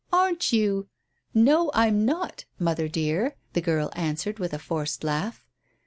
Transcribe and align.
"Aren't 0.11 0.51
you" 0.51 0.87
"No, 1.51 1.69
I'm 1.75 2.05
not, 2.05 2.45
mother 2.57 2.87
dear," 2.87 3.35
the 3.53 3.61
girl 3.61 3.91
answered 3.93 4.39
with 4.39 4.51
a 4.51 4.57
forced 4.57 5.03
laugh. 5.03 5.45